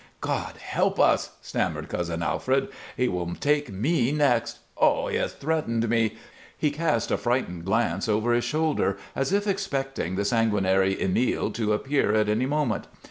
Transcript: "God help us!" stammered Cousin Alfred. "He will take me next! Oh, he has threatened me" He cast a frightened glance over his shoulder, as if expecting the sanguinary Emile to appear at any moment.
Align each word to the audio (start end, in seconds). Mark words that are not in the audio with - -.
"God 0.19 0.55
help 0.57 0.99
us!" 0.99 1.33
stammered 1.43 1.87
Cousin 1.87 2.23
Alfred. 2.23 2.69
"He 2.97 3.07
will 3.07 3.35
take 3.35 3.71
me 3.71 4.11
next! 4.11 4.57
Oh, 4.75 5.05
he 5.09 5.17
has 5.17 5.33
threatened 5.33 5.87
me" 5.89 6.17
He 6.57 6.71
cast 6.71 7.11
a 7.11 7.17
frightened 7.17 7.65
glance 7.65 8.09
over 8.09 8.33
his 8.33 8.43
shoulder, 8.43 8.97
as 9.15 9.31
if 9.31 9.45
expecting 9.45 10.15
the 10.15 10.25
sanguinary 10.25 10.99
Emile 10.99 11.51
to 11.51 11.73
appear 11.73 12.15
at 12.15 12.29
any 12.29 12.47
moment. 12.47 12.87